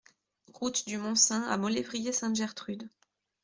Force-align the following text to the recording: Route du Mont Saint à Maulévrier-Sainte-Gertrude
Route 0.55 0.87
du 0.87 0.97
Mont 0.97 1.13
Saint 1.13 1.43
à 1.43 1.57
Maulévrier-Sainte-Gertrude 1.57 2.89